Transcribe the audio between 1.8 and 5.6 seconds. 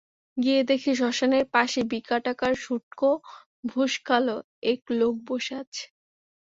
বিকটাকার, শুঁটকো ভূষ-কালো একটা লোক বসে